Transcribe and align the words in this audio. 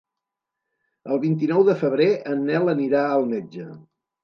El 1.15 1.21
vint-i-nou 1.25 1.61
de 1.69 1.77
febrer 1.83 2.09
en 2.33 2.43
Nel 2.49 2.75
anirà 2.75 3.05
al 3.13 3.31
metge. 3.37 3.71